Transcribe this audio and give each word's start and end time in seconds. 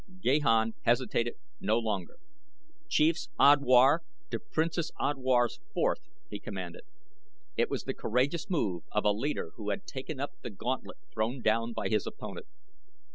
Gahan 0.23 0.73
hesitated 0.81 1.35
no 1.59 1.77
longer. 1.77 2.17
"Chief's 2.89 3.29
Odwar 3.39 3.99
to 4.31 4.39
Princess' 4.39 4.89
Odwar's 4.99 5.59
fourth!" 5.75 5.99
he 6.27 6.39
commanded. 6.39 6.81
It 7.55 7.69
was 7.69 7.83
the 7.83 7.93
courageous 7.93 8.49
move 8.49 8.81
of 8.91 9.05
a 9.05 9.11
leader 9.11 9.51
who 9.57 9.69
had 9.69 9.85
taken 9.85 10.19
up 10.19 10.31
the 10.41 10.49
gauntlet 10.49 10.97
thrown 11.13 11.43
down 11.43 11.73
by 11.73 11.87
his 11.87 12.07
opponent. 12.07 12.47